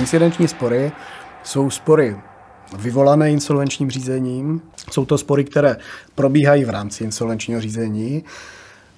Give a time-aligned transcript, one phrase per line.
[0.00, 0.92] Incidenční spory
[1.42, 2.16] jsou spory
[2.78, 4.62] vyvolané insolvenčním řízením.
[4.90, 5.76] Jsou to spory, které
[6.14, 8.24] probíhají v rámci insolvenčního řízení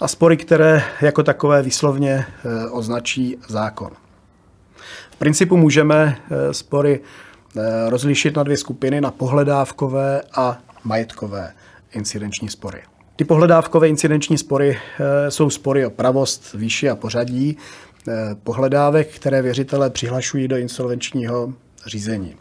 [0.00, 3.90] a spory, které jako takové výslovně eh, označí zákon.
[5.10, 11.52] V principu můžeme eh, spory eh, rozlišit na dvě skupiny, na pohledávkové a majetkové
[11.92, 12.82] incidenční spory.
[13.16, 14.78] Ty pohledávkové incidenční spory
[15.28, 17.56] jsou spory o pravost, výši a pořadí
[18.42, 21.52] pohledávek, které věřitelé přihlašují do insolvenčního
[21.86, 22.36] řízení.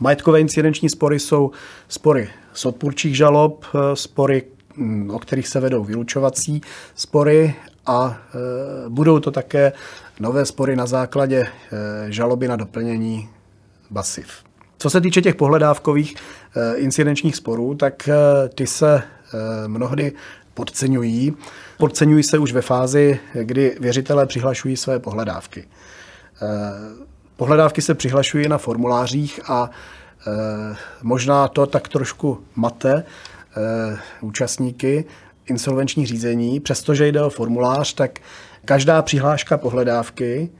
[0.00, 1.50] Majetkové incidenční spory jsou
[1.88, 3.64] spory z odpůrčích žalob,
[3.94, 4.42] spory,
[4.76, 6.60] mm, o kterých se vedou vylučovací
[6.94, 7.54] spory
[7.86, 9.72] a e, budou to také
[10.20, 11.48] nové spory na základě e,
[12.12, 13.28] žaloby na doplnění
[13.90, 14.28] basiv.
[14.78, 16.14] Co se týče těch pohledávkových
[16.76, 18.08] incidenčních sporů, tak
[18.54, 19.02] ty se
[19.66, 20.12] mnohdy
[20.58, 21.36] podceňují.
[21.78, 25.68] Podceňují se už ve fázi, kdy věřitelé přihlašují své pohledávky.
[27.36, 33.04] Pohledávky se přihlašují na formulářích a e, možná to tak trošku mate e,
[34.20, 35.04] účastníky
[35.46, 36.60] insolvenční řízení.
[36.60, 38.18] Přestože jde o formulář, tak
[38.64, 40.50] každá přihláška pohledávky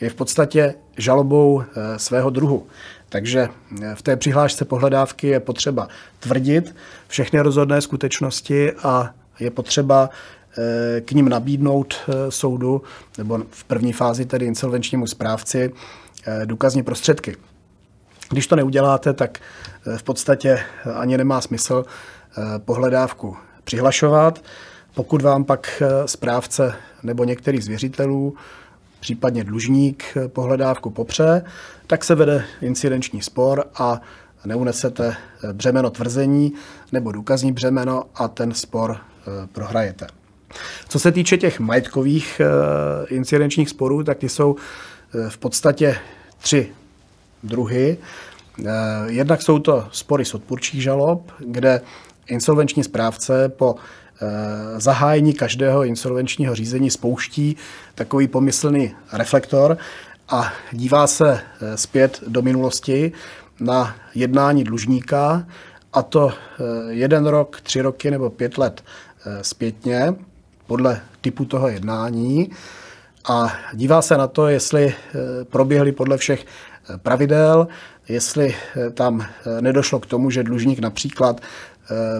[0.00, 1.62] je v podstatě žalobou
[1.96, 2.66] svého druhu.
[3.08, 3.48] Takže
[3.94, 5.88] v té přihlášce pohledávky je potřeba
[6.20, 6.74] tvrdit
[7.08, 10.10] všechny rozhodné skutečnosti a je potřeba
[11.00, 11.94] k ním nabídnout
[12.28, 12.82] soudu,
[13.18, 15.72] nebo v první fázi tedy insolvenčnímu správci,
[16.26, 17.36] Eh, důkazní prostředky.
[18.30, 19.38] Když to neuděláte, tak
[19.86, 20.58] eh, v podstatě
[20.94, 24.44] ani nemá smysl eh, pohledávku přihlašovat.
[24.94, 28.36] Pokud vám pak správce nebo některý z věřitelů,
[29.00, 31.44] případně dlužník pohledávku popře,
[31.86, 34.00] tak se vede incidenční spor a
[34.44, 35.16] neunesete
[35.52, 36.52] břemeno tvrzení
[36.92, 39.00] nebo důkazní břemeno a ten spor
[39.52, 40.06] prohrajete.
[40.88, 42.40] Co se týče těch majetkových
[43.08, 44.56] incidenčních sporů, tak ty jsou
[45.28, 45.96] v podstatě
[46.38, 46.72] tři
[47.42, 47.98] druhy.
[48.66, 48.70] Eh,
[49.06, 51.80] jednak jsou to spory z odpůrčích žalob, kde
[52.26, 57.56] insolvenční správce po eh, zahájení každého insolvenčního řízení spouští
[57.94, 59.78] takový pomyslný reflektor
[60.28, 63.12] a dívá se eh, zpět do minulosti
[63.60, 65.46] na jednání dlužníka,
[65.92, 66.32] a to
[66.88, 68.84] jeden rok, tři roky nebo pět let
[69.42, 70.14] zpětně,
[70.66, 72.50] podle typu toho jednání
[73.28, 77.68] a dívá se na to, jestli eh, proběhly podle všech eh, pravidel,
[78.08, 79.26] jestli eh, tam
[79.60, 81.40] nedošlo k tomu, že dlužník například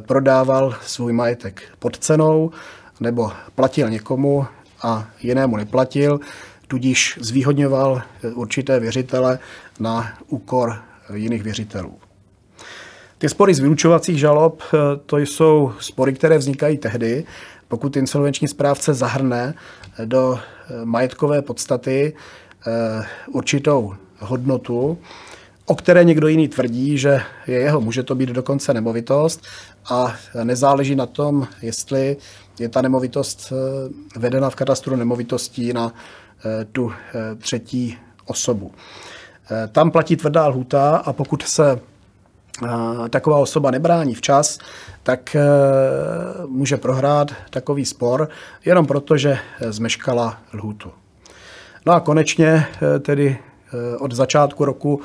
[0.07, 2.51] prodával svůj majetek pod cenou
[3.01, 4.47] nebo platil někomu
[4.83, 6.21] a jinému neplatil,
[6.69, 8.03] tudíž zvýhodňoval
[8.35, 9.39] určité věřitele
[9.81, 10.77] na úkor
[11.15, 12.08] jiných věřitelů.
[13.19, 14.63] Ty spory z vylučovacích žalob,
[15.07, 17.25] to jsou spory, které vznikají tehdy,
[17.69, 19.55] pokud insolvenční správce zahrne
[20.05, 22.13] do eh, majetkové podstaty
[22.67, 24.99] eh, určitou hodnotu,
[25.67, 29.43] o které někdo jiný tvrdí, že je jeho, může to být dokonce nemovitost
[29.91, 30.15] a
[30.45, 32.17] nezáleží na tom, jestli
[32.59, 35.93] je ta nemovitost eh, vedena v katastru nemovitostí na
[36.73, 36.93] tu
[37.39, 38.73] třetí osobu.
[39.73, 41.81] Tam platí tvrdá lhuta a pokud se
[43.11, 44.59] taková osoba nebrání včas,
[45.03, 45.43] tak eh,
[46.47, 48.29] může prohrát takový spor
[48.65, 50.91] jenom proto, že zmeškala lhůtu.
[51.87, 55.01] No a konečně eh, tedy eh, od začátku roku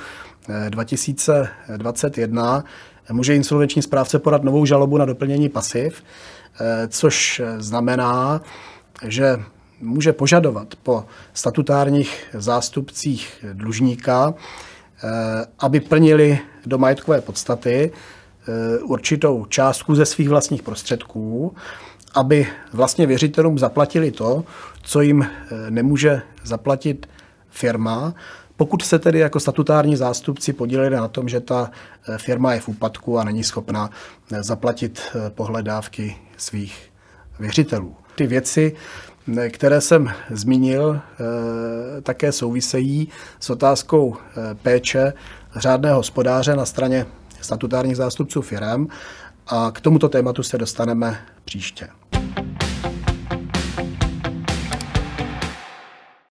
[0.70, 2.64] 2021
[3.12, 6.04] může insolvenční správce podat novou žalobu na doplnění pasiv,
[6.88, 8.42] což znamená,
[9.08, 9.40] že
[9.82, 14.34] může požadovat po statutárních zástupcích dlužníka,
[15.60, 17.92] aby plnili do majetkové podstaty
[18.48, 21.56] Eh, určitou částku ze svých vlastních prostředků,
[22.16, 24.44] aby vlastně věřitelům zaplatili to,
[24.82, 27.10] co jim eh, nemůže zaplatit
[27.50, 28.14] firma,
[28.56, 31.72] pokud se tedy jako statutární zástupci podíleli na tom, že ta
[32.08, 33.90] eh, firma je v úpadku a není schopna
[34.42, 36.92] zaplatit pohledávky svých
[37.40, 37.96] věřitelů.
[38.16, 38.76] Ty věci,
[39.50, 41.00] které jsem zmínil,
[42.04, 43.10] také souvisejí
[43.40, 44.16] s otázkou
[44.62, 45.14] péče
[45.56, 47.06] řádného hospodáře na straně
[47.42, 48.88] statutárních zástupců firm
[49.48, 51.88] a k tomuto tématu se dostaneme příště.